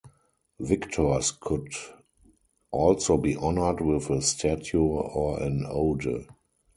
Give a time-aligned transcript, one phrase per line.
[0.59, 1.73] Victors could
[2.71, 6.25] also be honored with a statue or an ode.